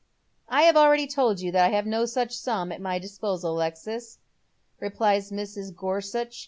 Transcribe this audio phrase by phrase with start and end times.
[0.49, 4.17] ""I have already told you that I have no such sura at my disposal, Alexis,"
[4.79, 5.75] replies Mrs.
[5.75, 6.39] Gorsuch.